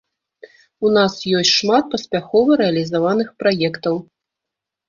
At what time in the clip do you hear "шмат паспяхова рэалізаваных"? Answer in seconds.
1.59-3.29